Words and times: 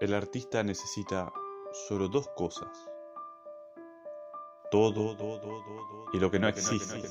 El 0.00 0.14
artista 0.14 0.62
necesita 0.62 1.30
solo 1.86 2.08
dos 2.08 2.26
cosas. 2.28 2.90
Todo 4.70 5.14
y 6.14 6.18
lo 6.18 6.30
que 6.30 6.38
no 6.38 6.48
existe. 6.48 7.02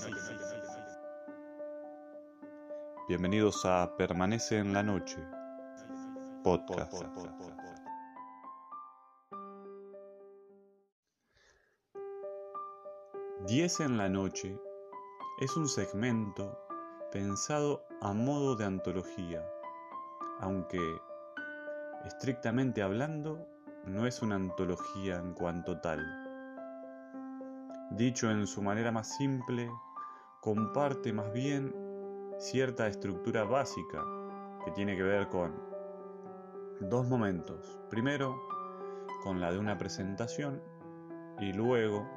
Bienvenidos 3.07 3.63
a 3.63 3.95
Permanece 3.95 4.57
en 4.57 4.73
la 4.73 4.81
Noche, 4.81 5.23
podcast. 6.43 7.03
Diez 13.45 13.79
en 13.81 13.99
la 13.99 14.09
Noche 14.09 14.59
es 15.39 15.55
un 15.55 15.69
segmento 15.69 16.57
pensado 17.11 17.85
a 18.01 18.13
modo 18.13 18.55
de 18.55 18.65
antología, 18.65 19.47
aunque 20.39 20.98
estrictamente 22.09 22.81
hablando 22.81 23.47
no 23.85 24.07
es 24.07 24.23
una 24.23 24.33
antología 24.33 25.17
en 25.17 25.33
cuanto 25.35 25.79
tal. 25.79 26.03
Dicho 27.91 28.31
en 28.31 28.47
su 28.47 28.63
manera 28.63 28.91
más 28.91 29.15
simple, 29.15 29.69
comparte 30.41 31.13
más 31.13 31.31
bien 31.31 31.71
cierta 32.39 32.87
estructura 32.87 33.43
básica 33.43 34.03
que 34.65 34.71
tiene 34.71 34.95
que 34.95 35.03
ver 35.03 35.27
con 35.27 35.53
dos 36.81 37.07
momentos. 37.07 37.79
Primero, 37.91 38.41
con 39.23 39.39
la 39.39 39.51
de 39.51 39.59
una 39.59 39.77
presentación 39.77 40.63
y 41.39 41.53
luego 41.53 42.09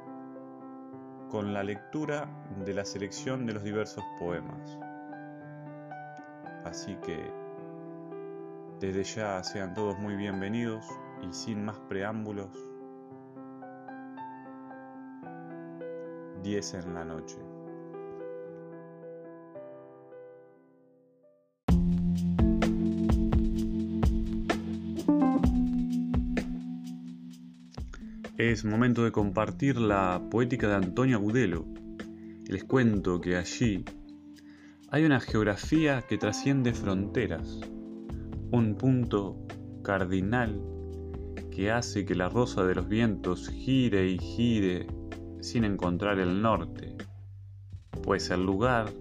con 1.29 1.53
la 1.53 1.61
lectura 1.61 2.27
de 2.65 2.73
la 2.73 2.83
selección 2.83 3.45
de 3.45 3.53
los 3.53 3.63
diversos 3.63 4.03
poemas. 4.19 4.79
Así 6.65 6.95
que 6.95 7.42
desde 8.79 9.03
ya 9.03 9.43
sean 9.43 9.73
todos 9.73 9.97
muy 9.99 10.15
bienvenidos 10.15 10.85
y 11.21 11.33
sin 11.33 11.65
más 11.65 11.79
preámbulos, 11.89 12.49
10 16.43 16.73
en 16.73 16.93
la 16.93 17.05
noche. 17.05 17.37
Es 28.37 28.65
momento 28.65 29.05
de 29.05 29.11
compartir 29.11 29.77
la 29.77 30.21
poética 30.29 30.67
de 30.67 30.75
Antonio 30.75 31.17
Agudelo. 31.17 31.65
Les 32.45 32.63
cuento 32.65 33.21
que 33.21 33.37
allí 33.37 33.85
hay 34.89 35.05
una 35.05 35.19
geografía 35.19 36.03
que 36.07 36.17
trasciende 36.17 36.73
fronteras, 36.73 37.61
un 38.53 38.75
punto 38.75 39.35
cardinal 39.81 40.61
que 41.49 41.71
hace 41.71 42.05
que 42.05 42.13
la 42.13 42.29
rosa 42.29 42.63
de 42.63 42.75
los 42.75 42.87
vientos 42.87 43.49
gire 43.49 44.07
y 44.07 44.19
gire 44.19 44.85
sin 45.39 45.63
encontrar 45.63 46.19
el 46.19 46.39
norte, 46.39 46.95
pues 48.03 48.29
el 48.29 48.45
lugar 48.45 48.91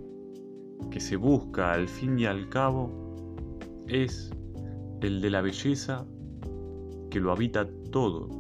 que 0.91 1.01
se 1.01 1.17
busca 1.17 1.75
al 1.75 1.87
fin 1.87 2.19
y 2.19 2.25
al 2.25 2.49
cabo 2.49 3.59
es 3.89 4.31
el 5.03 5.21
de 5.21 5.29
la 5.29 5.43
belleza 5.43 6.07
que 7.11 7.21
lo 7.21 7.31
habita 7.31 7.69
todo. 7.91 8.31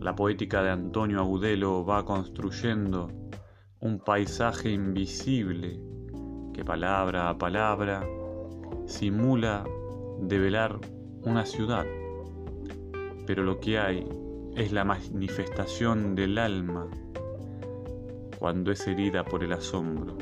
La 0.00 0.16
poética 0.16 0.64
de 0.64 0.70
Antonio 0.70 1.20
Agudelo 1.20 1.86
va 1.86 2.04
construyendo 2.04 3.06
un 3.78 4.00
paisaje 4.00 4.68
invisible 4.68 5.80
que 6.52 6.64
palabra 6.64 7.28
a 7.28 7.38
palabra 7.38 8.04
simula 8.86 9.64
develar 10.20 10.78
una 11.22 11.44
ciudad. 11.46 11.86
Pero 13.26 13.42
lo 13.42 13.60
que 13.60 13.78
hay 13.78 14.08
es 14.56 14.72
la 14.72 14.84
manifestación 14.84 16.14
del 16.14 16.38
alma 16.38 16.88
cuando 18.38 18.72
es 18.72 18.86
herida 18.86 19.24
por 19.24 19.42
el 19.44 19.52
asombro. 19.52 20.16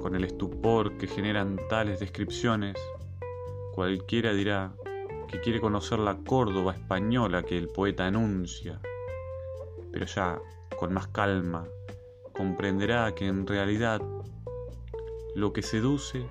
Con 0.00 0.14
el 0.14 0.24
estupor 0.24 0.96
que 0.96 1.06
generan 1.06 1.58
tales 1.68 2.00
descripciones, 2.00 2.76
cualquiera 3.74 4.32
dirá 4.32 4.72
que 5.28 5.40
quiere 5.40 5.60
conocer 5.60 5.98
la 5.98 6.16
Córdoba 6.18 6.72
española 6.72 7.42
que 7.42 7.56
el 7.56 7.68
poeta 7.68 8.06
anuncia, 8.06 8.80
pero 9.90 10.06
ya 10.06 10.38
con 10.78 10.92
más 10.92 11.08
calma 11.08 11.66
comprenderá 12.32 13.14
que 13.14 13.26
en 13.26 13.46
realidad 13.46 14.00
lo 15.34 15.52
que 15.52 15.62
seduce 15.62 16.26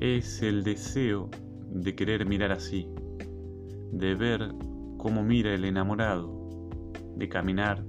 es 0.00 0.42
el 0.42 0.62
deseo 0.62 1.30
de 1.70 1.94
querer 1.94 2.26
mirar 2.26 2.52
así, 2.52 2.88
de 3.92 4.14
ver 4.14 4.54
cómo 4.98 5.22
mira 5.22 5.54
el 5.54 5.64
enamorado, 5.64 6.70
de 7.16 7.28
caminar 7.28 7.84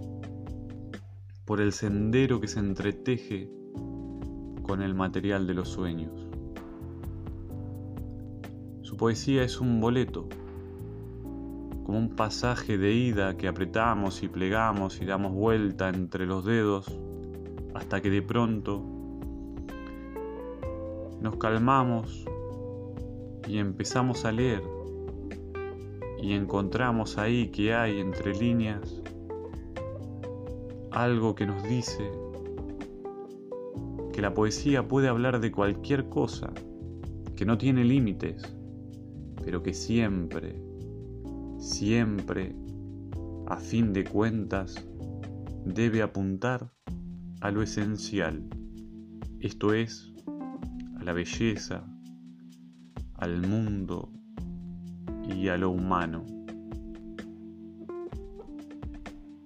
por 1.46 1.62
el 1.62 1.74
sendero 1.74 2.40
que 2.40 2.48
se 2.48 2.60
entreteje 2.60 3.50
con 4.64 4.82
el 4.82 4.94
material 4.94 5.48
de 5.48 5.54
los 5.54 5.70
sueños. 5.70 6.28
Su 8.82 8.96
poesía 8.96 9.44
es 9.44 9.60
un 9.60 9.80
boleto, 9.82 10.30
como 11.86 12.00
un 12.00 12.16
pasaje 12.16 12.78
de 12.78 12.94
ida 12.94 13.38
que 13.38 13.48
apretamos 13.48 14.24
y 14.24 14.28
plegamos 14.28 15.02
y 15.02 15.06
damos 15.06 15.34
vuelta 15.34 15.90
entre 15.90 16.26
los 16.26 16.46
dedos 16.46 17.00
hasta 17.74 18.02
que 18.02 18.10
de 18.10 18.22
pronto 18.22 18.97
nos 21.22 21.38
calmamos 21.38 22.26
y 23.48 23.58
empezamos 23.58 24.26
a 24.26 24.32
leer 24.32 24.64
y 26.22 26.34
encontramos 26.34 27.18
ahí 27.18 27.50
que 27.50 27.74
hay 27.74 28.00
entre 28.00 28.34
líneas 28.34 29.02
algo 30.92 31.36
que 31.36 31.46
nos 31.46 31.64
dice 31.64 32.12
que 34.14 34.22
la 34.22 34.34
poesía 34.34 34.88
puede 34.88 35.08
hablar 35.08 35.40
de 35.40 35.52
cualquier 35.52 36.10
cosa, 36.10 36.52
que 37.36 37.46
no 37.46 37.58
tiene 37.58 37.84
límites 37.84 38.58
pero 39.48 39.64
que 39.64 39.74
siempre, 39.74 40.62
siempre, 41.58 42.54
a 43.46 43.56
fin 43.56 43.94
de 43.94 44.04
cuentas, 44.04 44.76
debe 45.64 46.02
apuntar 46.02 46.70
a 47.40 47.50
lo 47.50 47.62
esencial, 47.62 48.44
esto 49.40 49.74
es, 49.74 50.12
la 51.08 51.14
belleza, 51.14 51.86
al 53.14 53.48
mundo 53.48 54.12
y 55.34 55.48
a 55.48 55.56
lo 55.56 55.70
humano. 55.70 56.26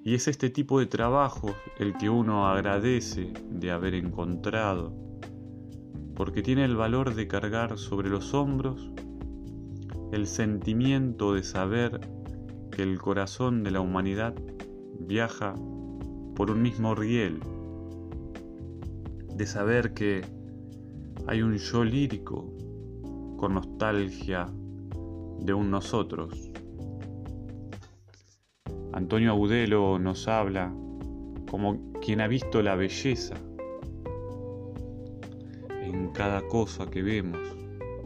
Y 0.03 0.15
es 0.15 0.27
este 0.27 0.49
tipo 0.49 0.79
de 0.79 0.87
trabajo 0.87 1.53
el 1.77 1.95
que 1.97 2.09
uno 2.09 2.47
agradece 2.47 3.31
de 3.51 3.69
haber 3.69 3.93
encontrado, 3.93 4.91
porque 6.15 6.41
tiene 6.41 6.65
el 6.65 6.75
valor 6.75 7.13
de 7.13 7.27
cargar 7.27 7.77
sobre 7.77 8.09
los 8.09 8.33
hombros 8.33 8.89
el 10.11 10.25
sentimiento 10.25 11.35
de 11.35 11.43
saber 11.43 12.01
que 12.71 12.81
el 12.81 12.97
corazón 12.97 13.63
de 13.63 13.69
la 13.69 13.81
humanidad 13.81 14.33
viaja 14.99 15.53
por 16.35 16.49
un 16.49 16.63
mismo 16.63 16.95
riel, 16.95 17.39
de 19.35 19.45
saber 19.45 19.93
que 19.93 20.40
hay 21.27 21.41
un 21.41 21.57
yo 21.57 21.83
lírico 21.83 22.53
con 23.37 23.53
nostalgia 23.55 24.47
de 25.39 25.53
un 25.53 25.71
nosotros. 25.71 26.51
Antonio 28.93 29.31
Agudelo 29.31 29.97
nos 29.99 30.27
habla 30.27 30.73
como 31.49 31.91
quien 32.01 32.21
ha 32.21 32.27
visto 32.27 32.61
la 32.61 32.75
belleza 32.75 33.35
en 35.81 36.09
cada 36.13 36.47
cosa 36.47 36.89
que 36.89 37.01
vemos 37.01 37.39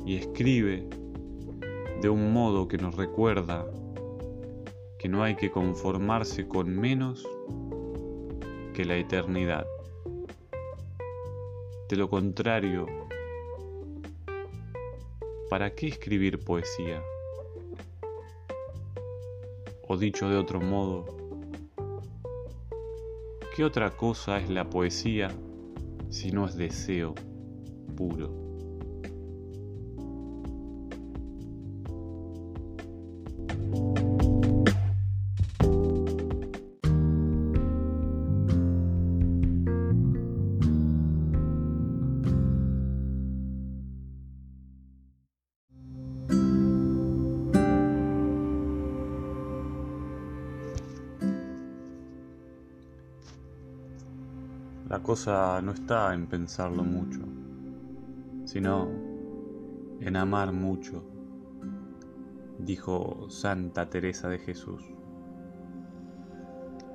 y 0.05 0.15
escribe 0.15 0.87
de 2.01 2.09
un 2.09 2.31
modo 2.33 2.67
que 2.67 2.77
nos 2.77 2.95
recuerda 2.95 3.65
que 4.99 5.09
no 5.09 5.23
hay 5.23 5.35
que 5.35 5.51
conformarse 5.51 6.47
con 6.47 6.75
menos 6.75 7.27
que 8.73 8.85
la 8.85 8.97
eternidad. 8.97 9.65
De 11.89 11.95
lo 11.95 12.09
contrario, 12.09 13.04
¿para 15.55 15.73
qué 15.73 15.87
escribir 15.87 16.37
poesía? 16.43 17.01
O 19.87 19.95
dicho 19.95 20.27
de 20.27 20.35
otro 20.35 20.59
modo, 20.59 21.05
¿qué 23.55 23.63
otra 23.63 23.91
cosa 23.91 24.37
es 24.37 24.49
la 24.49 24.69
poesía 24.69 25.31
si 26.09 26.31
no 26.31 26.45
es 26.45 26.57
deseo 26.57 27.15
puro? 27.95 28.44
La 54.87 55.01
cosa 55.01 55.59
no 55.63 55.71
está 55.71 56.13
en 56.13 56.27
pensarlo 56.27 56.83
mucho, 56.83 57.21
sino 58.43 58.87
en 59.99 60.15
amar 60.15 60.51
mucho, 60.51 61.03
dijo 62.59 63.27
Santa 63.29 63.89
Teresa 63.89 64.29
de 64.29 64.37
Jesús. 64.37 64.83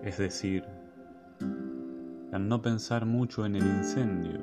Es 0.05 0.19
decir, 0.19 0.65
en 1.41 2.49
no 2.49 2.63
pensar 2.63 3.07
mucho 3.07 3.45
en 3.45 3.57
el 3.57 3.67
incendio, 3.67 4.39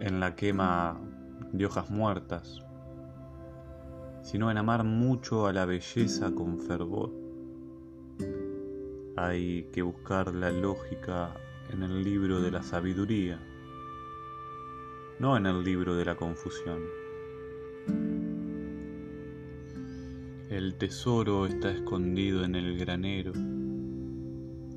en 0.00 0.18
la 0.18 0.34
quema 0.34 1.00
de 1.52 1.66
hojas 1.66 1.88
muertas, 1.88 2.64
sino 4.22 4.50
en 4.50 4.58
amar 4.58 4.82
mucho 4.82 5.46
a 5.46 5.52
la 5.52 5.66
belleza 5.66 6.32
con 6.32 6.58
fervor. 6.58 7.12
Hay 9.16 9.70
que 9.72 9.82
buscar 9.82 10.34
la 10.34 10.50
lógica 10.50 11.32
en 11.72 11.84
el 11.84 12.02
libro 12.02 12.40
de 12.40 12.50
la 12.50 12.62
sabiduría, 12.62 13.38
no 15.20 15.36
en 15.36 15.46
el 15.46 15.62
libro 15.62 15.94
de 15.94 16.04
la 16.04 16.16
confusión. 16.16 16.80
El 20.48 20.74
tesoro 20.78 21.46
está 21.46 21.70
escondido 21.70 22.44
en 22.44 22.56
el 22.56 22.76
granero, 22.76 23.32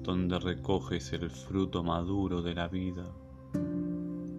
donde 0.04 0.38
recoges 0.38 1.14
el 1.14 1.32
fruto 1.32 1.84
maduro 1.84 2.44
de 2.44 2.54
la 2.54 2.68
vida, 2.68 3.12
en 3.56 4.30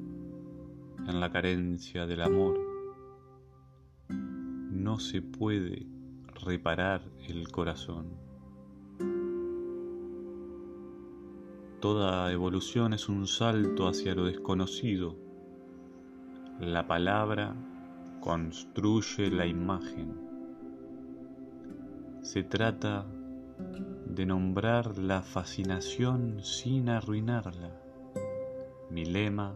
la 1.20 1.32
carencia 1.32 2.06
del 2.06 2.22
amor. 2.22 2.56
No 4.08 5.00
se 5.00 5.22
puede 5.22 5.86
reparar 6.44 7.02
el 7.26 7.50
corazón. 7.50 8.33
Toda 11.84 12.32
evolución 12.32 12.94
es 12.94 13.10
un 13.10 13.26
salto 13.26 13.86
hacia 13.86 14.14
lo 14.14 14.24
desconocido. 14.24 15.16
La 16.58 16.86
palabra 16.86 17.54
construye 18.20 19.30
la 19.30 19.44
imagen. 19.44 20.14
Se 22.22 22.42
trata 22.42 23.04
de 24.06 24.24
nombrar 24.24 24.96
la 24.96 25.20
fascinación 25.20 26.42
sin 26.42 26.88
arruinarla. 26.88 27.78
Mi 28.90 29.04
lema 29.04 29.54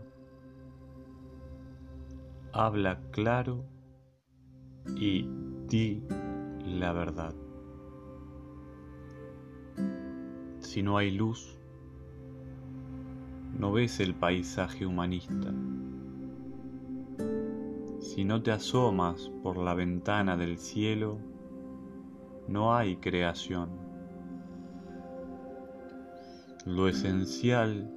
habla 2.52 3.00
claro 3.10 3.64
y 4.94 5.26
di 5.66 6.02
la 6.62 6.92
verdad. 6.92 7.34
Si 10.58 10.82
no 10.82 10.98
hay 10.98 11.10
luz, 11.10 11.57
no 13.56 13.72
ves 13.72 14.00
el 14.00 14.14
paisaje 14.14 14.86
humanista. 14.86 15.52
Si 18.00 18.24
no 18.24 18.42
te 18.42 18.52
asomas 18.52 19.30
por 19.42 19.56
la 19.56 19.74
ventana 19.74 20.36
del 20.36 20.58
cielo, 20.58 21.18
no 22.46 22.74
hay 22.74 22.96
creación. 22.96 23.70
Lo 26.64 26.88
esencial 26.88 27.90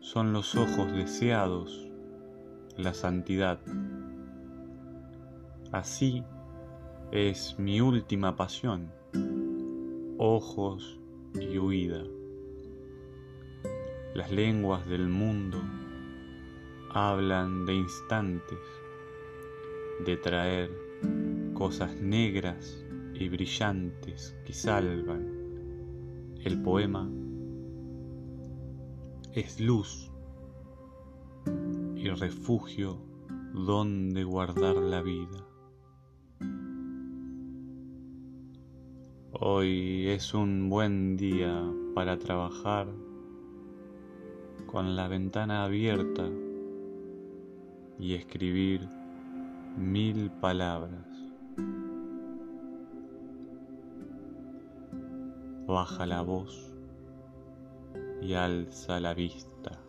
son 0.00 0.32
los 0.32 0.54
ojos 0.54 0.92
deseados, 0.92 1.90
la 2.76 2.94
santidad. 2.94 3.60
Así 5.70 6.24
es 7.10 7.58
mi 7.58 7.80
última 7.80 8.36
pasión, 8.36 8.90
ojos 10.18 11.00
y 11.40 11.58
huida. 11.58 12.02
Las 14.14 14.30
lenguas 14.30 14.86
del 14.86 15.08
mundo 15.08 15.58
hablan 16.90 17.64
de 17.64 17.76
instantes, 17.76 18.58
de 20.04 20.18
traer 20.18 20.70
cosas 21.54 21.96
negras 21.96 22.84
y 23.14 23.30
brillantes 23.30 24.36
que 24.44 24.52
salvan. 24.52 25.26
El 26.44 26.60
poema 26.60 27.08
es 29.32 29.58
luz 29.58 30.12
y 31.96 32.10
refugio 32.10 32.98
donde 33.54 34.24
guardar 34.24 34.76
la 34.76 35.00
vida. 35.00 35.46
Hoy 39.32 40.08
es 40.08 40.34
un 40.34 40.68
buen 40.68 41.16
día 41.16 41.64
para 41.94 42.18
trabajar 42.18 42.88
con 44.72 44.96
la 44.96 45.06
ventana 45.06 45.64
abierta 45.64 46.26
y 47.98 48.14
escribir 48.14 48.88
mil 49.76 50.30
palabras. 50.30 51.06
Baja 55.66 56.06
la 56.06 56.22
voz 56.22 56.72
y 58.22 58.32
alza 58.32 58.98
la 58.98 59.12
vista. 59.12 59.81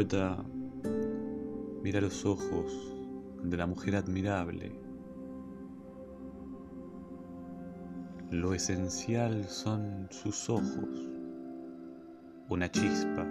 Poeta 0.00 0.42
mira 1.82 2.00
los 2.00 2.24
ojos 2.24 2.72
de 3.42 3.54
la 3.58 3.66
mujer 3.66 3.96
admirable. 3.96 4.72
Lo 8.30 8.54
esencial 8.54 9.44
son 9.44 10.08
sus 10.10 10.48
ojos, 10.48 10.88
una 12.48 12.70
chispa, 12.70 13.26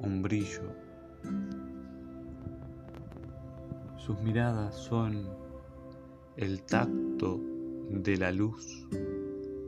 un 0.00 0.22
brillo. 0.22 0.72
Sus 3.98 4.18
miradas 4.22 4.74
son 4.74 5.28
el 6.38 6.62
tacto 6.62 7.42
de 7.90 8.16
la 8.16 8.32
luz 8.32 8.88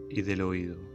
y 0.09 0.23
del 0.23 0.40
oído 0.40 0.88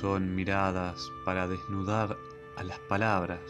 son 0.00 0.34
miradas 0.34 1.10
para 1.24 1.48
desnudar 1.48 2.18
a 2.56 2.64
las 2.64 2.78
palabras. 2.80 3.40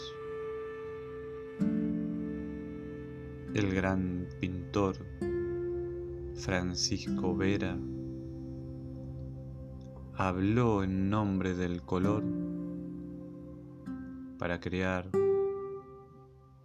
El 3.52 3.74
gran 3.74 4.28
pintor 4.40 4.94
Francisco 6.36 7.36
Vera 7.36 7.76
habló 10.14 10.84
en 10.84 11.10
nombre 11.10 11.54
del 11.54 11.82
color 11.82 12.22
para 14.38 14.60
crear 14.60 15.10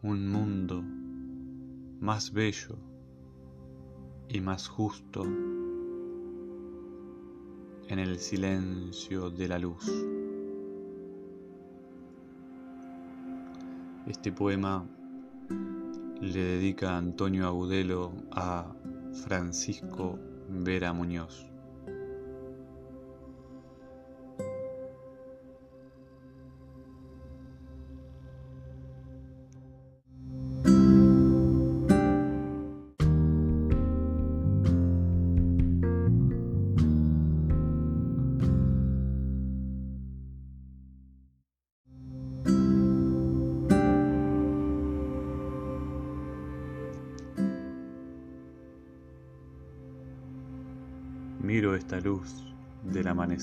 un 0.04 0.28
mundo 0.28 0.84
más 2.00 2.32
bello 2.34 2.78
y 4.30 4.42
más 4.42 4.68
justo 4.68 5.26
en 7.92 8.00
el 8.00 8.20
silencio 8.20 9.30
de 9.30 9.50
la 9.50 9.60
luz. 9.60 9.84
Este 14.08 14.32
poema 14.32 14.88
le 16.22 16.42
dedica 16.42 16.96
Antonio 16.96 17.46
Agudelo 17.48 18.14
a 18.32 18.74
Francisco 19.26 20.18
Vera 20.48 20.94
Muñoz. 20.94 21.51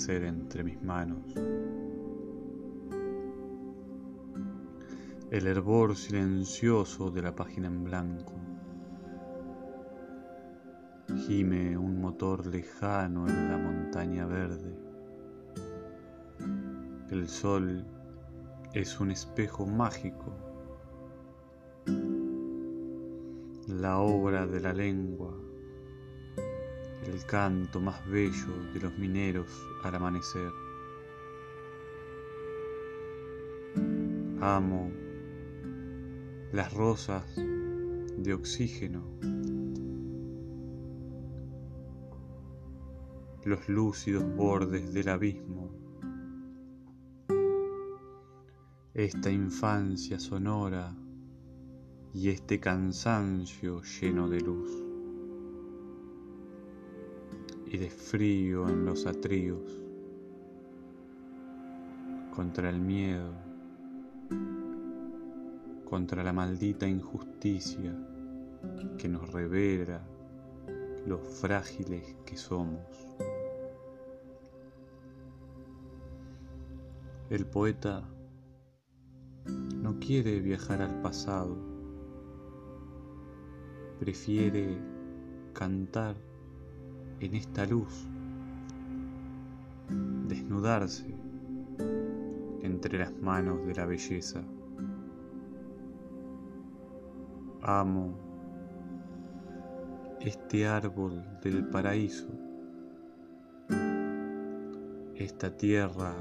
Entre 0.06 0.62
mis 0.62 0.80
manos. 0.80 1.34
el 5.30 5.46
hervor 5.46 5.94
silencioso 5.94 7.10
de 7.10 7.20
la 7.20 7.34
página 7.34 7.66
en 7.66 7.84
blanco. 7.84 8.32
Gime 11.26 11.76
un 11.76 12.00
motor 12.00 12.46
lejano 12.46 13.28
en 13.28 13.50
la 13.50 13.58
montaña 13.58 14.24
verde. 14.24 14.74
El 17.10 17.28
sol 17.28 17.84
es 18.72 18.98
un 19.00 19.10
espejo 19.10 19.66
mágico. 19.66 20.34
La 23.66 23.98
obra 23.98 24.46
de 24.46 24.60
la 24.60 24.72
lengua, 24.72 25.36
el 27.08 27.24
canto 27.24 27.80
más 27.80 28.06
bello 28.06 28.54
de 28.74 28.80
los 28.80 28.96
mineros 28.98 29.50
al 29.82 29.94
amanecer. 29.94 30.52
Amo 34.40 34.92
las 36.52 36.72
rosas 36.72 37.24
de 37.36 38.34
oxígeno, 38.34 39.02
los 43.44 43.68
lúcidos 43.68 44.24
bordes 44.36 44.92
del 44.92 45.08
abismo, 45.08 45.70
esta 48.92 49.30
infancia 49.30 50.18
sonora 50.18 50.94
y 52.12 52.28
este 52.30 52.60
cansancio 52.60 53.82
lleno 53.82 54.28
de 54.28 54.40
luz 54.40 54.87
y 57.70 57.78
de 57.78 57.90
frío 57.90 58.68
en 58.68 58.84
los 58.84 59.06
atríos 59.06 59.80
contra 62.34 62.70
el 62.70 62.80
miedo 62.80 63.48
contra 65.88 66.22
la 66.22 66.34
maldita 66.34 66.86
injusticia 66.86 67.96
que 68.98 69.08
nos 69.08 69.32
revela 69.32 70.02
lo 71.06 71.18
frágiles 71.18 72.14
que 72.26 72.36
somos. 72.36 72.82
El 77.30 77.46
poeta 77.46 78.06
no 79.46 79.98
quiere 79.98 80.40
viajar 80.40 80.82
al 80.82 81.00
pasado, 81.00 81.56
prefiere 83.98 84.78
cantar 85.54 86.16
en 87.20 87.34
esta 87.34 87.66
luz, 87.66 88.06
desnudarse 90.28 91.14
entre 92.62 92.98
las 92.98 93.12
manos 93.20 93.66
de 93.66 93.74
la 93.74 93.86
belleza. 93.86 94.42
Amo 97.62 98.14
este 100.20 100.66
árbol 100.66 101.24
del 101.42 101.66
paraíso, 101.68 102.28
esta 105.14 105.56
tierra 105.56 106.14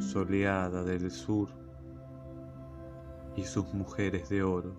soleada 0.00 0.82
del 0.82 1.10
sur 1.10 1.48
y 3.36 3.44
sus 3.44 3.72
mujeres 3.72 4.28
de 4.28 4.42
oro, 4.42 4.74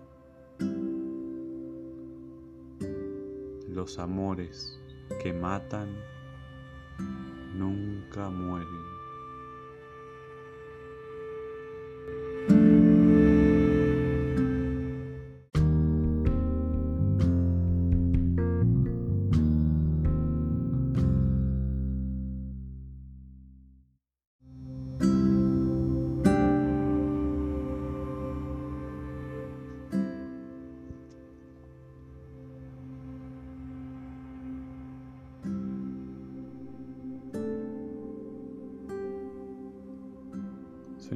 los 3.68 3.98
amores 3.98 4.78
que 5.20 5.32
matan 5.32 5.88
nunca 7.54 8.30
mueren. 8.30 8.87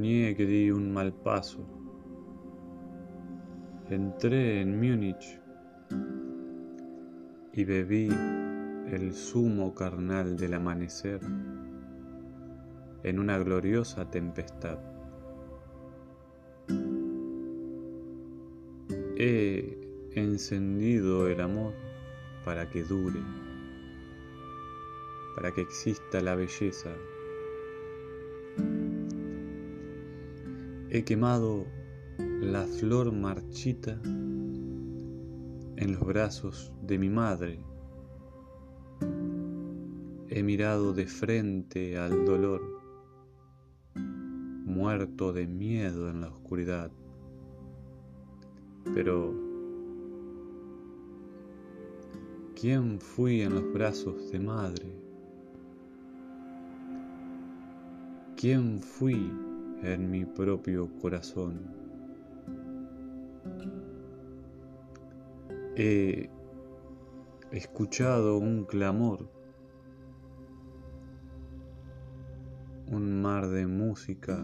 Que 0.03 0.47
di 0.47 0.69
un 0.69 0.93
mal 0.93 1.13
paso. 1.13 1.65
Entré 3.89 4.61
en 4.61 4.81
Múnich 4.81 5.41
y 7.53 7.65
bebí 7.65 8.09
el 8.91 9.13
zumo 9.13 9.73
carnal 9.77 10.37
del 10.37 10.55
amanecer 10.55 11.21
en 13.05 13.21
una 13.21 13.39
gloriosa 13.39 14.11
tempestad. 14.11 14.81
He 19.17 19.79
encendido 20.17 21.29
el 21.29 21.41
amor 21.41 21.75
para 22.45 22.69
que 22.69 22.83
dure, 22.83 23.21
para 25.37 25.53
que 25.53 25.61
exista 25.61 26.21
la 26.21 26.35
belleza 26.35 26.91
He 30.95 31.05
quemado 31.05 31.65
la 32.19 32.67
flor 32.67 33.13
marchita 33.13 33.99
en 34.05 35.93
los 35.95 36.05
brazos 36.05 36.71
de 36.83 36.99
mi 36.99 37.09
madre. 37.09 37.65
He 40.29 40.43
mirado 40.43 40.93
de 40.93 41.07
frente 41.07 41.97
al 41.97 42.27
dolor, 42.27 42.61
muerto 43.95 45.33
de 45.33 45.47
miedo 45.47 46.11
en 46.11 46.21
la 46.21 46.29
oscuridad. 46.29 46.91
Pero, 48.95 49.35
¿quién 52.55 53.01
fui 53.01 53.41
en 53.41 53.55
los 53.55 53.73
brazos 53.73 54.31
de 54.31 54.41
madre? 54.41 54.95
¿Quién 58.37 58.79
fui 58.79 59.33
en 59.83 60.11
mi 60.11 60.25
propio 60.25 60.89
corazón. 61.01 61.61
He 65.77 66.31
escuchado 67.51 68.39
un 68.39 68.65
clamor, 68.65 69.29
un 72.87 73.23
mar 73.23 73.49
de 73.49 73.67
música 73.67 74.39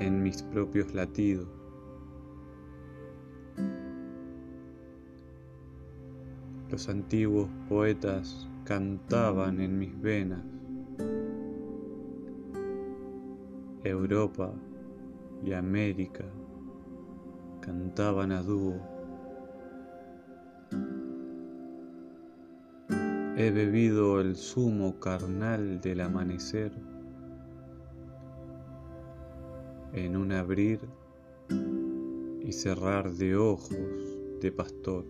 en 0.00 0.22
mis 0.22 0.42
propios 0.42 0.92
latidos. 0.94 1.48
Los 6.70 6.88
antiguos 6.88 7.48
poetas 7.68 8.48
cantaban 8.64 9.60
en 9.60 9.78
mis 9.78 10.00
venas 10.00 10.44
Europa 13.84 14.52
y 15.42 15.54
América 15.54 16.24
cantaban 17.62 18.30
a 18.30 18.42
dúo. 18.42 18.78
He 23.36 23.50
bebido 23.50 24.20
el 24.20 24.36
zumo 24.36 25.00
carnal 25.00 25.80
del 25.80 26.02
amanecer 26.02 26.72
en 29.94 30.14
un 30.14 30.32
abrir 30.32 30.80
y 32.42 32.52
cerrar 32.52 33.10
de 33.12 33.34
ojos 33.36 33.78
de 34.42 34.52
pastor. 34.52 35.06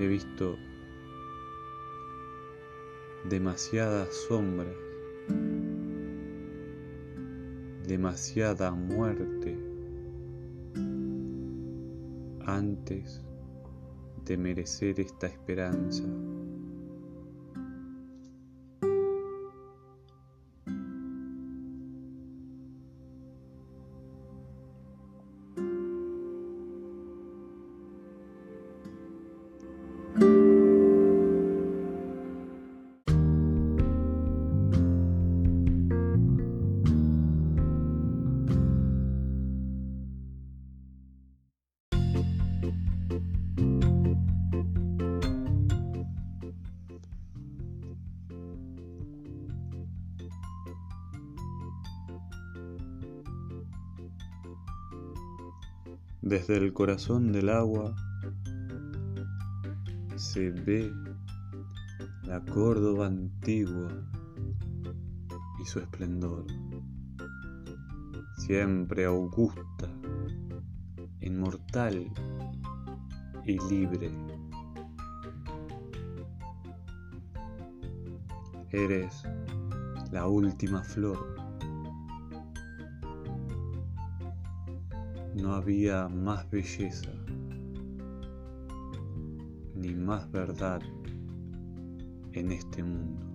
He 0.00 0.06
visto 0.08 0.56
demasiadas 3.28 4.08
sombras 4.28 4.74
demasiada 7.86 8.70
muerte 8.70 9.58
antes 12.46 13.22
de 14.24 14.36
merecer 14.36 15.00
esta 15.00 15.26
esperanza. 15.26 16.04
Desde 56.30 56.58
el 56.58 56.72
corazón 56.72 57.32
del 57.32 57.48
agua 57.48 57.92
se 60.14 60.52
ve 60.52 60.92
la 62.22 62.40
Córdoba 62.44 63.08
antigua 63.08 63.88
y 65.60 65.64
su 65.64 65.80
esplendor, 65.80 66.46
siempre 68.36 69.06
augusta, 69.06 69.88
inmortal 71.20 72.08
y 73.44 73.58
libre. 73.68 74.12
Eres 78.70 79.24
la 80.12 80.28
última 80.28 80.84
flor. 80.84 81.39
No 85.40 85.54
había 85.54 86.06
más 86.06 86.50
belleza 86.50 87.10
ni 89.74 89.94
más 89.94 90.30
verdad 90.30 90.82
en 92.32 92.52
este 92.52 92.82
mundo. 92.82 93.29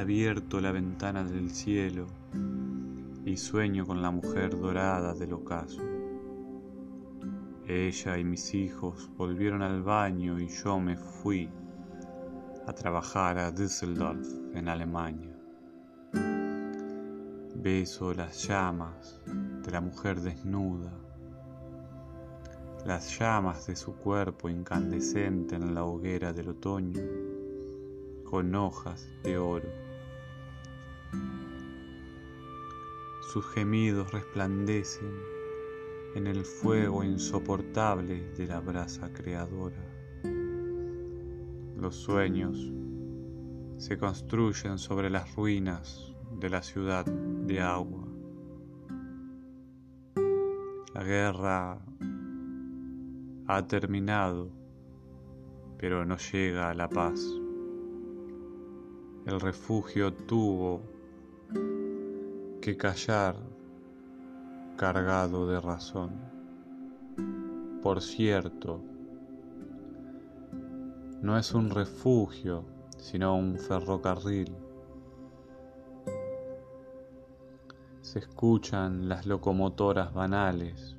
Abierto 0.00 0.60
la 0.60 0.72
ventana 0.72 1.24
del 1.24 1.50
cielo 1.50 2.06
y 3.26 3.36
sueño 3.36 3.86
con 3.86 4.00
la 4.00 4.10
mujer 4.10 4.58
dorada 4.58 5.12
del 5.12 5.34
ocaso. 5.34 5.82
Ella 7.66 8.16
y 8.16 8.24
mis 8.24 8.54
hijos 8.54 9.10
volvieron 9.18 9.60
al 9.60 9.82
baño 9.82 10.40
y 10.40 10.48
yo 10.48 10.80
me 10.80 10.96
fui 10.96 11.50
a 12.66 12.72
trabajar 12.72 13.38
a 13.38 13.52
Düsseldorf, 13.52 14.26
en 14.54 14.68
Alemania. 14.68 15.36
Beso 17.56 18.14
las 18.14 18.48
llamas 18.48 19.20
de 19.26 19.70
la 19.70 19.82
mujer 19.82 20.20
desnuda, 20.22 20.92
las 22.86 23.18
llamas 23.18 23.66
de 23.66 23.76
su 23.76 23.94
cuerpo 23.96 24.48
incandescente 24.48 25.56
en 25.56 25.74
la 25.74 25.84
hoguera 25.84 26.32
del 26.32 26.48
otoño 26.48 27.00
con 28.24 28.54
hojas 28.54 29.08
de 29.24 29.36
oro. 29.36 29.89
Sus 33.32 33.46
gemidos 33.54 34.12
resplandecen 34.12 35.12
en 36.14 36.26
el 36.26 36.44
fuego 36.44 37.04
insoportable 37.04 38.30
de 38.36 38.46
la 38.46 38.60
brasa 38.60 39.12
creadora. 39.12 39.82
Los 41.76 41.96
sueños 41.96 42.72
se 43.78 43.96
construyen 43.98 44.78
sobre 44.78 45.10
las 45.10 45.34
ruinas 45.36 46.12
de 46.38 46.50
la 46.50 46.62
ciudad 46.62 47.04
de 47.06 47.60
agua. 47.60 48.06
La 50.94 51.04
guerra 51.04 51.78
ha 53.46 53.66
terminado, 53.66 54.50
pero 55.78 56.04
no 56.04 56.16
llega 56.18 56.70
a 56.70 56.74
la 56.74 56.88
paz 56.88 57.40
el 59.26 59.38
refugio 59.38 60.12
tuvo 60.12 60.82
que 62.60 62.76
callar 62.76 63.36
cargado 64.76 65.46
de 65.46 65.60
razón. 65.60 66.10
Por 67.82 68.02
cierto, 68.02 68.82
no 71.22 71.38
es 71.38 71.54
un 71.54 71.70
refugio, 71.70 72.64
sino 72.98 73.34
un 73.34 73.56
ferrocarril. 73.58 74.54
Se 78.02 78.18
escuchan 78.18 79.08
las 79.08 79.24
locomotoras 79.24 80.12
banales 80.12 80.98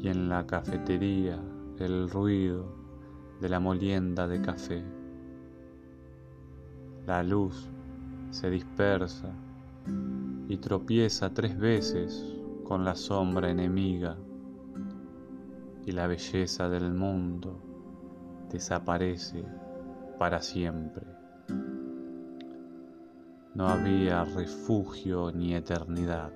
y 0.00 0.08
en 0.08 0.28
la 0.28 0.46
cafetería 0.46 1.40
el 1.78 2.10
ruido 2.10 2.74
de 3.40 3.48
la 3.48 3.60
molienda 3.60 4.26
de 4.26 4.42
café. 4.42 4.82
La 7.06 7.22
luz 7.22 7.70
se 8.30 8.50
dispersa 8.50 9.32
y 10.48 10.56
tropieza 10.58 11.32
tres 11.32 11.58
veces 11.58 12.36
con 12.64 12.84
la 12.84 12.94
sombra 12.94 13.50
enemiga 13.50 14.16
y 15.86 15.92
la 15.92 16.06
belleza 16.06 16.68
del 16.68 16.92
mundo 16.92 17.60
desaparece 18.50 19.44
para 20.18 20.42
siempre. 20.42 21.06
No 23.54 23.68
había 23.68 24.24
refugio 24.24 25.32
ni 25.32 25.54
eternidad. 25.54 26.32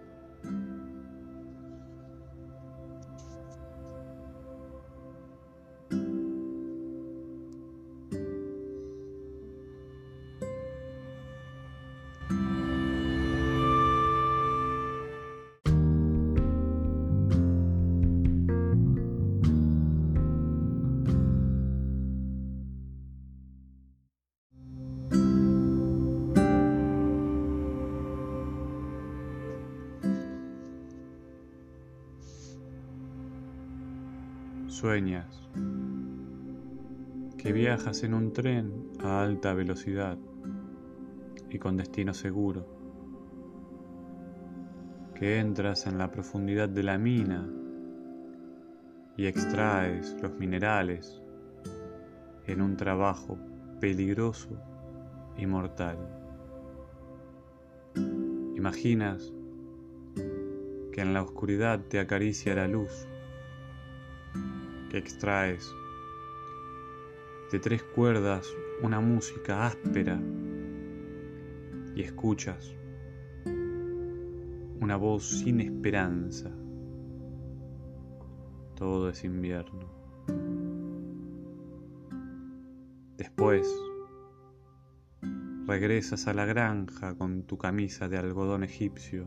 Que 38.00 38.06
en 38.06 38.14
un 38.14 38.32
tren 38.32 38.90
a 39.00 39.22
alta 39.22 39.54
velocidad 39.54 40.18
y 41.48 41.58
con 41.58 41.76
destino 41.76 42.12
seguro, 42.12 42.66
que 45.14 45.38
entras 45.38 45.86
en 45.86 45.98
la 45.98 46.10
profundidad 46.10 46.68
de 46.68 46.82
la 46.82 46.98
mina 46.98 47.48
y 49.16 49.26
extraes 49.26 50.16
los 50.20 50.32
minerales 50.38 51.22
en 52.46 52.62
un 52.62 52.76
trabajo 52.76 53.38
peligroso 53.80 54.58
y 55.36 55.46
mortal. 55.46 55.98
Imaginas 58.56 59.32
que 60.92 61.00
en 61.00 61.14
la 61.14 61.22
oscuridad 61.22 61.80
te 61.88 62.00
acaricia 62.00 62.56
la 62.56 62.66
luz 62.66 63.06
extraes 64.92 65.72
de 67.50 67.58
tres 67.58 67.82
cuerdas 67.82 68.52
una 68.82 69.00
música 69.00 69.66
áspera 69.66 70.20
y 71.94 72.02
escuchas 72.02 72.74
una 74.80 74.96
voz 74.96 75.24
sin 75.24 75.60
esperanza. 75.60 76.50
Todo 78.74 79.08
es 79.08 79.24
invierno. 79.24 79.88
Después 83.16 83.72
regresas 85.66 86.26
a 86.26 86.34
la 86.34 86.44
granja 86.44 87.14
con 87.14 87.44
tu 87.44 87.56
camisa 87.56 88.08
de 88.08 88.18
algodón 88.18 88.64
egipcio 88.64 89.26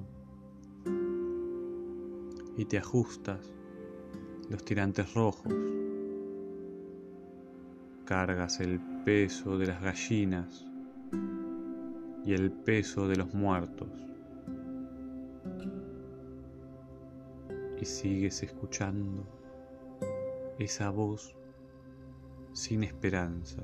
y 2.58 2.66
te 2.66 2.78
ajustas 2.78 3.52
los 4.50 4.64
tirantes 4.64 5.14
rojos. 5.14 5.54
Cargas 8.08 8.62
el 8.62 8.80
peso 9.04 9.58
de 9.58 9.68
las 9.68 9.82
gallinas 9.82 10.66
y 12.24 12.34
el 12.34 12.54
peso 12.54 13.06
de 13.10 13.18
los 13.18 13.34
muertos. 13.34 13.90
Y 17.82 17.84
sigues 17.84 18.44
escuchando 18.44 19.26
esa 20.58 20.90
voz 20.90 21.36
sin 22.54 22.86
esperanza. 22.86 23.62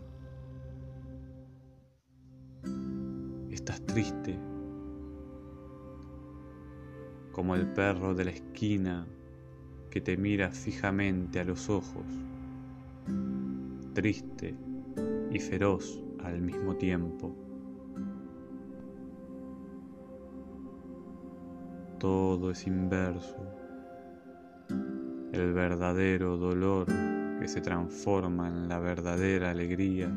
Estás 3.50 3.82
triste 3.86 4.38
como 7.32 7.56
el 7.56 7.72
perro 7.72 8.14
de 8.14 8.26
la 8.26 8.32
esquina 8.32 9.08
que 9.90 10.02
te 10.02 10.18
mira 10.18 10.52
fijamente 10.52 11.40
a 11.40 11.46
los 11.46 11.70
ojos, 11.70 12.06
triste 13.94 14.56
y 15.32 15.40
feroz 15.40 16.04
al 16.24 16.42
mismo 16.42 16.76
tiempo. 16.76 17.36
Todo 22.00 22.52
es 22.52 22.68
inverso. 22.68 23.38
El 25.32 25.54
verdadero 25.54 26.38
dolor 26.38 26.86
que 27.40 27.48
se 27.48 27.62
transforma 27.62 28.48
en 28.48 28.68
la 28.68 28.80
verdadera 28.80 29.52
alegría 29.52 30.12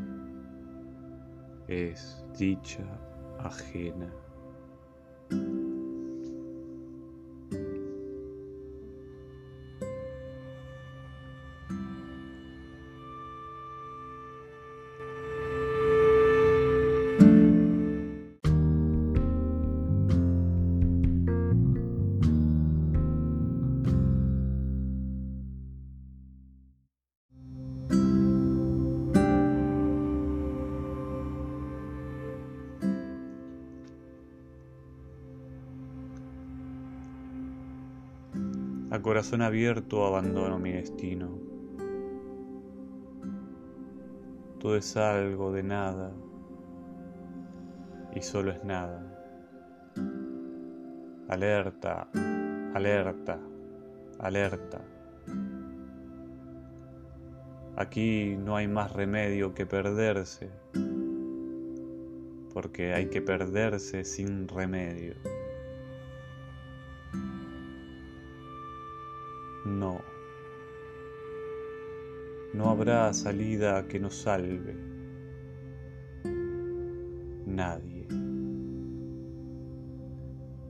es 1.69 2.25
dicha 2.39 2.85
ajena. 3.39 4.13
A 38.97 39.03
corazón 39.03 39.43
abierto 39.43 40.07
abandono 40.07 40.59
mi 40.59 40.73
destino. 40.73 41.29
Todo 44.59 44.75
es 44.75 44.97
algo 44.97 45.53
de 45.53 45.63
nada 45.63 46.15
y 48.15 48.23
solo 48.23 48.53
es 48.53 48.65
nada. 48.65 49.05
Alerta, 51.29 52.09
alerta, 52.73 53.39
alerta. 54.19 54.81
Aquí 57.77 58.35
no 58.39 58.57
hay 58.57 58.67
más 58.67 58.95
remedio 58.95 59.53
que 59.53 59.67
perderse, 59.67 60.49
porque 62.55 62.95
hay 62.95 63.11
que 63.11 63.21
perderse 63.21 64.05
sin 64.05 64.49
remedio. 64.49 65.36
No 72.57 72.71
habrá 72.71 73.13
salida 73.13 73.87
que 73.87 74.01
nos 74.01 74.15
salve. 74.15 74.75
Nadie. 77.45 78.09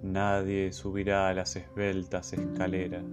Nadie 0.03 0.73
subirá 0.73 1.29
a 1.29 1.35
las 1.35 1.55
esbeltas 1.55 2.33
escaleras. 2.33 3.05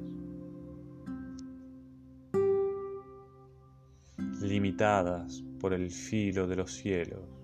limitadas 4.41 5.41
por 5.59 5.73
el 5.73 5.89
filo 5.89 6.47
de 6.47 6.55
los 6.57 6.73
cielos. 6.73 7.42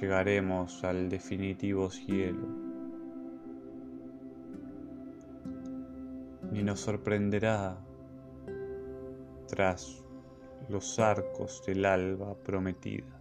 Llegaremos 0.00 0.84
al 0.84 1.08
definitivo 1.08 1.90
cielo, 1.90 2.46
ni 6.52 6.62
nos 6.62 6.80
sorprenderá 6.80 7.78
tras 9.48 10.04
los 10.68 10.98
arcos 10.98 11.62
del 11.66 11.84
alba 11.84 12.34
prometida. 12.34 13.18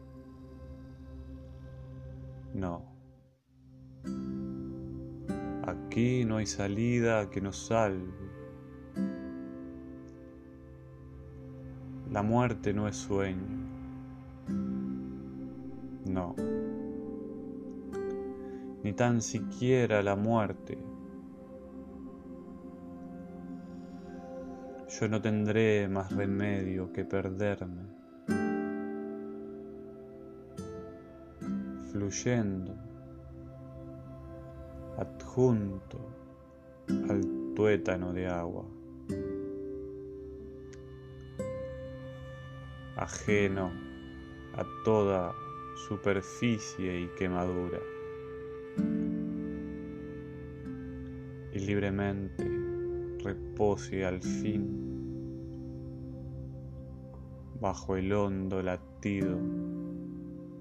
No. 2.53 2.83
Aquí 5.63 6.25
no 6.25 6.37
hay 6.37 6.45
salida 6.45 7.29
que 7.29 7.41
nos 7.41 7.67
salve. 7.67 8.13
La 12.11 12.23
muerte 12.23 12.73
no 12.73 12.87
es 12.87 12.95
sueño. 12.95 13.57
Tan 18.97 19.21
siquiera 19.21 20.01
la 20.01 20.15
muerte. 20.15 20.75
Yo 24.89 25.07
no 25.07 25.21
tendré 25.21 25.88
más 25.88 26.12
remedio 26.12 26.91
que 26.91 27.05
perderme, 27.05 27.83
fluyendo, 31.91 32.73
adjunto 34.97 35.99
al 37.07 37.53
tuétano 37.55 38.13
de 38.13 38.27
agua, 38.27 38.65
ajeno 42.95 43.69
a 44.55 44.65
toda 44.83 45.36
superficie 45.88 47.01
y 47.01 47.07
quemadura. 47.10 47.77
Libremente 51.67 52.49
repose 53.21 54.06
al 54.06 54.21
fin 54.21 54.88
bajo 57.60 57.97
el 57.97 58.13
hondo 58.13 58.63
latido 58.63 59.38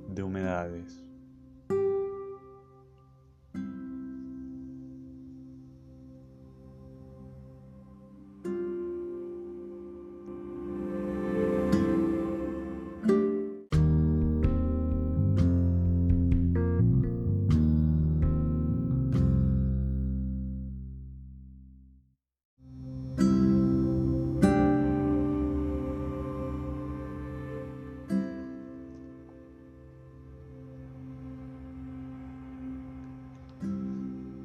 de 0.08 0.22
humedades. 0.24 1.05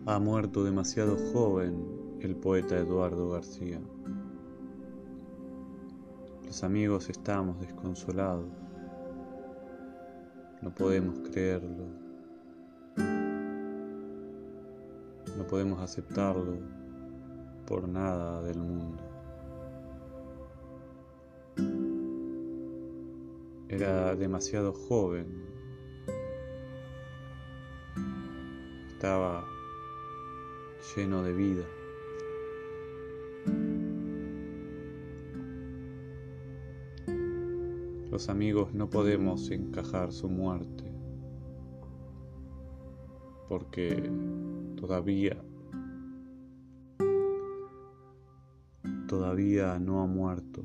Ha 0.07 0.17
muerto 0.17 0.63
demasiado 0.63 1.15
joven 1.31 2.17
el 2.21 2.35
poeta 2.35 2.75
Eduardo 2.75 3.29
García. 3.29 3.79
Los 6.43 6.63
amigos 6.63 7.07
estamos 7.11 7.59
desconsolados. 7.59 8.49
No 10.63 10.73
podemos 10.73 11.19
creerlo. 11.29 11.85
No 15.37 15.45
podemos 15.47 15.79
aceptarlo 15.79 16.57
por 17.67 17.87
nada 17.87 18.41
del 18.41 18.57
mundo. 18.57 19.03
Era 23.69 24.15
demasiado 24.15 24.73
joven. 24.73 25.27
Estaba 28.89 29.50
lleno 30.95 31.23
de 31.23 31.33
vida. 31.33 31.63
Los 38.09 38.27
amigos 38.27 38.73
no 38.73 38.89
podemos 38.89 39.49
encajar 39.51 40.11
su 40.11 40.27
muerte 40.27 40.91
porque 43.47 44.09
todavía, 44.75 45.37
todavía 49.07 49.79
no 49.79 50.01
ha 50.01 50.07
muerto, 50.07 50.63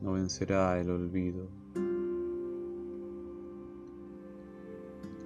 no 0.00 0.12
vencerá 0.12 0.80
el 0.80 0.90
olvido. 0.90 1.48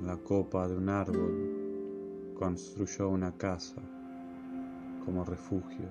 La 0.03 0.17
copa 0.19 0.69
de 0.69 0.77
un 0.77 0.89
árbol 0.89 1.66
construyó 2.39 3.09
una 3.09 3.33
casa 3.33 3.81
como 5.05 5.25
refugio, 5.25 5.89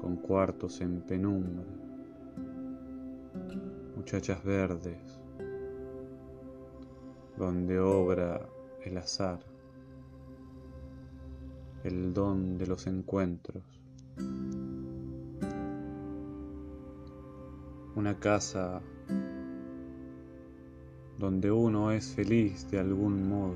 con 0.00 0.16
cuartos 0.16 0.80
en 0.80 1.00
penumbra 1.02 1.64
muchachas 3.96 4.42
verdes, 4.42 5.20
donde 7.36 7.78
obra 7.78 8.48
el 8.84 8.98
azar, 8.98 9.38
el 11.84 12.12
don 12.12 12.58
de 12.58 12.66
los 12.66 12.86
encuentros. 12.86 13.62
Una 17.94 18.18
casa 18.18 18.82
donde 21.18 21.50
uno 21.52 21.92
es 21.92 22.14
feliz 22.14 22.68
de 22.70 22.80
algún 22.80 23.28
modo, 23.28 23.54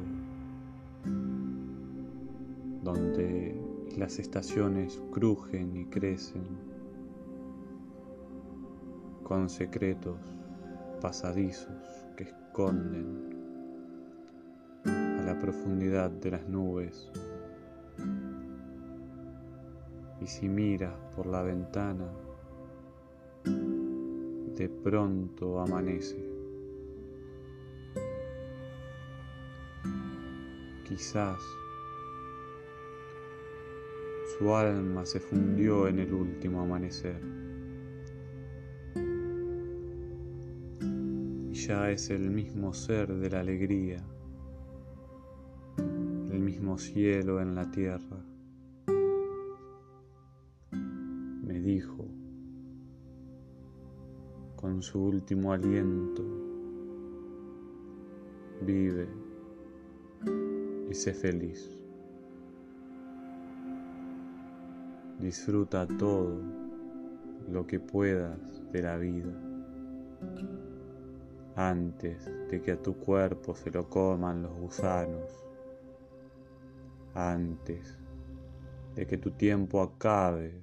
donde 2.83 3.61
las 3.97 4.19
estaciones 4.19 5.01
crujen 5.12 5.77
y 5.77 5.87
crecen 5.87 6.45
con 9.23 9.49
secretos 9.49 10.19
pasadizos 11.01 12.07
que 12.16 12.25
esconden 12.25 13.35
a 14.85 15.23
la 15.27 15.38
profundidad 15.38 16.11
de 16.11 16.31
las 16.31 16.49
nubes. 16.49 17.11
Y 20.21 20.27
si 20.27 20.49
miras 20.49 20.95
por 21.14 21.27
la 21.27 21.42
ventana, 21.42 22.07
de 23.45 24.69
pronto 24.69 25.61
amanece. 25.61 26.36
Quizás 30.87 31.40
su 34.38 34.55
alma 34.55 35.05
se 35.05 35.18
fundió 35.18 35.88
en 35.88 35.99
el 35.99 36.14
último 36.14 36.61
amanecer. 36.61 37.20
Y 41.51 41.55
ya 41.55 41.90
es 41.90 42.11
el 42.11 42.31
mismo 42.31 42.72
ser 42.72 43.12
de 43.12 43.31
la 43.31 43.40
alegría, 43.40 44.01
el 46.31 46.38
mismo 46.38 46.79
cielo 46.79 47.40
en 47.40 47.57
la 47.57 47.68
tierra. 47.68 48.25
Me 50.70 51.59
dijo 51.59 52.07
con 54.55 54.83
su 54.83 55.03
último 55.03 55.53
aliento, 55.53 56.22
vive 58.62 59.15
sé 60.97 61.13
feliz. 61.13 61.71
Disfruta 65.21 65.87
todo 65.87 66.41
lo 67.49 67.67
que 67.67 67.79
puedas 67.79 68.39
de 68.73 68.83
la 68.83 68.97
vida 68.97 69.33
antes 71.55 72.31
de 72.51 72.61
que 72.61 72.73
a 72.73 72.83
tu 72.83 72.95
cuerpo 72.97 73.55
se 73.55 73.71
lo 73.71 73.89
coman 73.89 74.43
los 74.43 74.53
gusanos, 74.55 75.31
antes 77.15 77.99
de 78.95 79.07
que 79.07 79.17
tu 79.17 79.31
tiempo 79.31 79.83
acabe, 79.83 80.63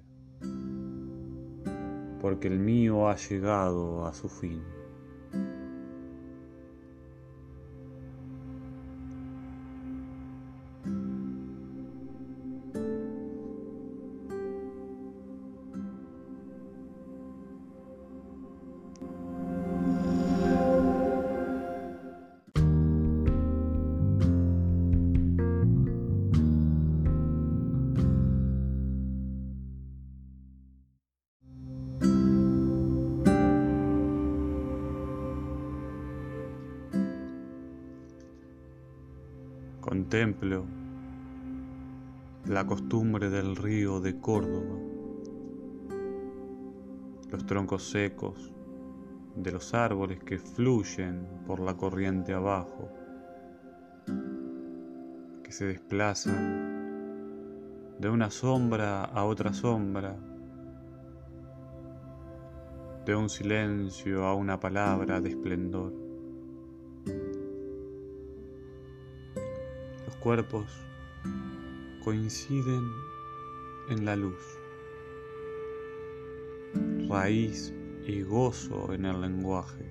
porque 2.22 2.48
el 2.48 2.60
mío 2.60 3.08
ha 3.10 3.16
llegado 3.16 4.06
a 4.06 4.14
su 4.14 4.30
fin. 4.30 4.62
Contemplo 40.14 40.64
la 42.46 42.68
costumbre 42.68 43.32
del 43.32 43.56
río 43.56 44.00
de 44.00 44.20
Córdoba, 44.20 44.78
los 47.32 47.46
troncos 47.48 47.90
secos 47.90 48.54
de 49.36 49.52
los 49.52 49.74
árboles 49.74 50.24
que 50.24 50.38
fluyen 50.38 51.28
por 51.48 51.60
la 51.60 51.76
corriente 51.76 52.32
abajo, 52.32 52.92
que 55.44 55.52
se 55.52 55.66
desplazan 55.66 56.38
de 57.98 58.08
una 58.08 58.30
sombra 58.30 59.06
a 59.06 59.26
otra 59.26 59.52
sombra, 59.52 60.16
de 63.04 63.16
un 63.16 63.30
silencio 63.30 64.26
a 64.26 64.36
una 64.36 64.60
palabra 64.60 65.20
de 65.20 65.30
esplendor. 65.30 66.03
Cuerpos 70.24 70.72
coinciden 72.02 72.82
en 73.90 74.06
la 74.06 74.16
luz, 74.16 74.58
raíz 77.10 77.74
y 78.08 78.22
gozo 78.22 78.94
en 78.94 79.04
el 79.04 79.20
lenguaje. 79.20 79.84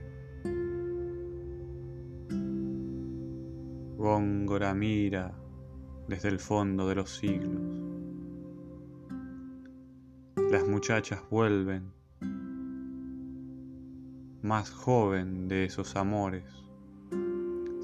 Góngora 3.99 4.73
mira 4.73 5.35
desde 6.09 6.31
el 6.31 6.39
fondo 6.39 6.89
de 6.89 6.95
los 6.95 7.11
siglos. 7.11 7.61
Las 10.51 10.67
muchachas 10.67 11.21
vuelven, 11.29 11.93
más 14.41 14.71
joven 14.71 15.47
de 15.47 15.67
esos 15.67 15.95
amores, 15.95 16.47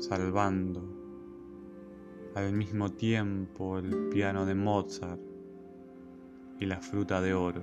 salvando 0.01 0.98
al 2.39 2.53
mismo 2.53 2.93
tiempo 2.93 3.79
el 3.79 4.11
piano 4.11 4.47
de 4.47 4.55
Mozart 4.55 5.21
y 6.61 6.67
la 6.67 6.81
fruta 6.81 7.21
de 7.21 7.35
oro. 7.35 7.63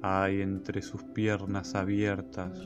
Hay 0.00 0.40
entre 0.40 0.80
sus 0.80 1.02
piernas 1.02 1.74
abiertas 1.74 2.58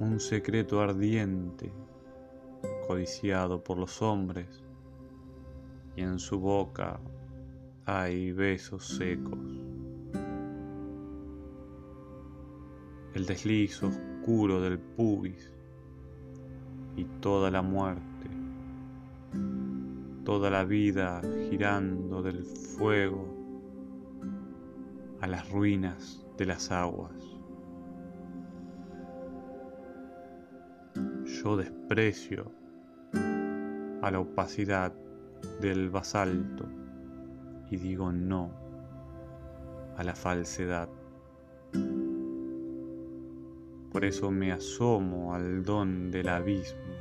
un 0.00 0.18
secreto 0.18 0.80
ardiente 0.80 1.72
codiciado 2.88 3.62
por 3.62 3.78
los 3.78 4.02
hombres 4.02 4.64
y 5.94 6.02
en 6.02 6.18
su 6.18 6.40
boca 6.40 6.98
hay 7.84 8.32
besos 8.32 8.84
secos. 8.84 9.38
El 13.14 13.26
desliz 13.26 13.80
oscuro 13.80 14.60
del 14.60 14.80
pubis 14.80 15.52
y 16.98 17.04
toda 17.20 17.48
la 17.48 17.62
muerte, 17.62 18.02
toda 20.24 20.50
la 20.50 20.64
vida 20.64 21.22
girando 21.48 22.22
del 22.22 22.44
fuego 22.44 23.24
a 25.20 25.28
las 25.28 25.48
ruinas 25.48 26.26
de 26.36 26.46
las 26.46 26.72
aguas. 26.72 27.12
Yo 31.24 31.56
desprecio 31.56 32.50
a 34.02 34.10
la 34.10 34.18
opacidad 34.18 34.92
del 35.60 35.88
basalto 35.88 36.66
y 37.70 37.76
digo 37.76 38.10
no 38.10 38.50
a 39.96 40.02
la 40.02 40.16
falsedad. 40.16 40.88
Por 43.98 44.04
eso 44.04 44.30
me 44.30 44.52
asomo 44.52 45.34
al 45.34 45.64
don 45.64 46.12
del 46.12 46.28
abismo 46.28 46.94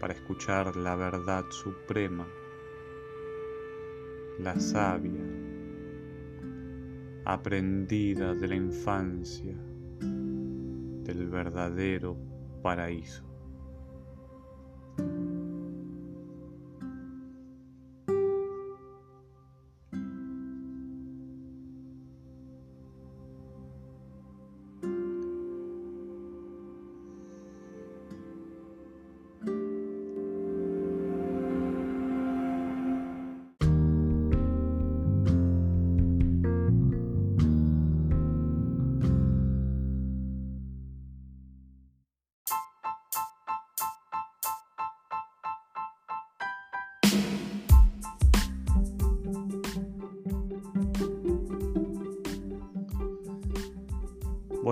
para 0.00 0.14
escuchar 0.14 0.74
la 0.74 0.96
verdad 0.96 1.44
suprema, 1.48 2.26
la 4.40 4.58
sabia, 4.58 5.22
aprendida 7.24 8.34
de 8.34 8.48
la 8.48 8.56
infancia, 8.56 9.54
del 10.00 11.28
verdadero 11.28 12.16
paraíso. 12.60 13.29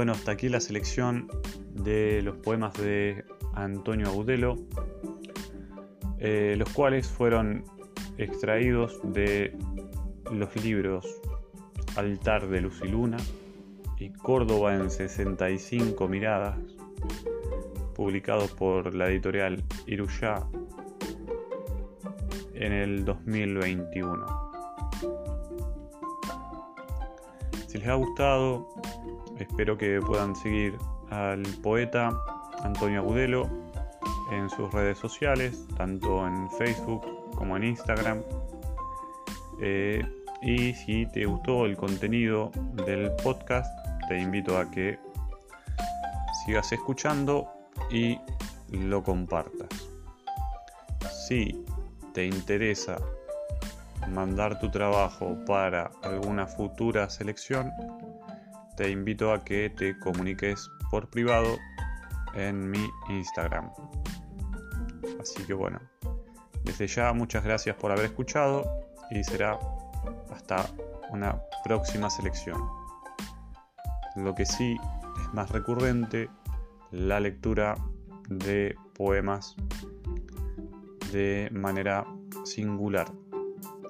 Bueno, 0.08 0.20
hasta 0.20 0.32
aquí 0.32 0.48
la 0.48 0.60
selección 0.60 1.28
de 1.74 2.22
los 2.22 2.36
poemas 2.36 2.72
de 2.72 3.26
Antonio 3.52 4.06
Agudelo, 4.06 4.56
eh, 6.18 6.54
los 6.56 6.70
cuales 6.70 7.06
fueron 7.06 7.62
extraídos 8.16 8.98
de 9.04 9.54
los 10.32 10.64
libros 10.64 11.20
Altar 11.94 12.48
de 12.48 12.62
Luz 12.62 12.80
y 12.82 12.88
Luna 12.88 13.18
y 13.98 14.08
Córdoba 14.08 14.76
en 14.76 14.90
65 14.90 16.08
miradas, 16.08 16.58
publicados 17.94 18.50
por 18.52 18.94
la 18.94 19.10
editorial 19.10 19.62
Iruyá 19.86 20.42
en 22.54 22.72
el 22.72 23.04
2021. 23.04 24.26
Si 27.66 27.76
les 27.76 27.88
ha 27.88 27.94
gustado, 27.94 28.70
espero 29.38 29.76
que 29.76 30.00
puedan 30.00 30.34
seguir 30.36 30.76
al 31.10 31.42
poeta 31.62 32.10
Antonio 32.62 33.00
Agudelo 33.00 33.48
en 34.32 34.50
sus 34.50 34.72
redes 34.72 34.98
sociales, 34.98 35.66
tanto 35.76 36.26
en 36.26 36.50
Facebook 36.52 37.06
como 37.34 37.56
en 37.56 37.64
Instagram. 37.64 38.22
Eh, 39.60 40.04
y 40.42 40.74
si 40.74 41.06
te 41.06 41.24
gustó 41.24 41.66
el 41.66 41.76
contenido 41.76 42.50
del 42.86 43.10
podcast, 43.22 43.70
te 44.08 44.20
invito 44.20 44.56
a 44.56 44.70
que 44.70 44.98
sigas 46.44 46.70
escuchando 46.72 47.48
y 47.90 48.18
lo 48.70 49.02
compartas. 49.02 49.68
Si 51.26 51.64
te 52.14 52.26
interesa 52.26 52.98
mandar 54.08 54.58
tu 54.58 54.70
trabajo 54.70 55.36
para 55.46 55.90
alguna 56.02 56.46
futura 56.46 57.10
selección, 57.10 57.70
te 58.78 58.88
invito 58.92 59.32
a 59.32 59.44
que 59.44 59.70
te 59.70 59.98
comuniques 59.98 60.70
por 60.88 61.10
privado 61.10 61.58
en 62.34 62.70
mi 62.70 62.88
Instagram. 63.08 63.72
Así 65.20 65.42
que 65.42 65.52
bueno, 65.52 65.80
desde 66.62 66.86
ya 66.86 67.12
muchas 67.12 67.42
gracias 67.42 67.74
por 67.74 67.90
haber 67.90 68.04
escuchado 68.04 68.86
y 69.10 69.24
será 69.24 69.58
hasta 70.30 70.64
una 71.10 71.42
próxima 71.64 72.08
selección. 72.08 72.62
Lo 74.14 74.36
que 74.36 74.46
sí 74.46 74.76
es 75.22 75.34
más 75.34 75.50
recurrente, 75.50 76.30
la 76.92 77.18
lectura 77.18 77.74
de 78.28 78.76
poemas 78.94 79.56
de 81.10 81.48
manera 81.50 82.06
singular. 82.44 83.10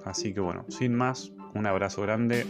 Así 0.06 0.32
que 0.32 0.40
bueno, 0.40 0.64
sin 0.70 0.94
más, 0.94 1.30
un 1.54 1.66
abrazo 1.66 2.00
grande 2.00 2.46